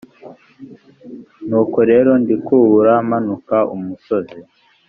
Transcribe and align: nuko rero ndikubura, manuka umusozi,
nuko 1.47 1.77
rero 1.91 2.11
ndikubura, 2.21 2.93
manuka 3.09 3.57
umusozi, 3.75 4.39